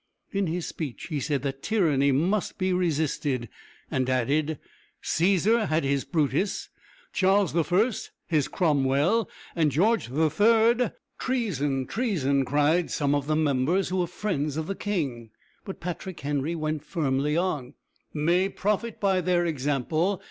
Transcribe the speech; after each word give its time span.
In 0.31 0.47
his 0.47 0.65
speech 0.65 1.09
he 1.09 1.19
said 1.19 1.43
that 1.43 1.61
tyranny 1.61 2.11
must 2.11 2.57
be 2.57 2.73
resisted, 2.73 3.47
and 3.91 4.09
added: 4.09 4.57
"Cæsar 5.03 5.67
had 5.67 5.83
his 5.83 6.05
Brutus, 6.05 6.69
Charles 7.13 7.55
I. 7.55 7.91
his 8.25 8.47
Cromwell, 8.47 9.29
and 9.55 9.71
George 9.71 10.09
III." 10.11 10.89
"Treason! 11.19 11.85
Treason!" 11.85 12.45
cried 12.45 12.89
some 12.89 13.13
of 13.13 13.27
the 13.27 13.35
members 13.35 13.89
who 13.89 13.97
were 13.97 14.07
friends 14.07 14.57
of 14.57 14.65
the 14.65 14.73
king. 14.73 15.29
But 15.65 15.79
Patrick 15.79 16.21
Henry 16.21 16.55
went 16.55 16.83
firmly 16.83 17.37
on, 17.37 17.75
"may 18.11 18.49
profit 18.49 18.99
by 18.99 19.21
their 19.21 19.45
example. 19.45 20.19